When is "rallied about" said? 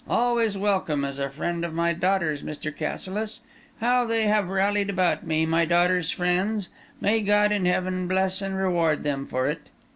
4.49-5.27